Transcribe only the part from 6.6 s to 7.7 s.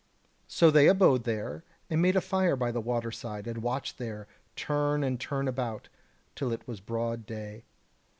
was broad day.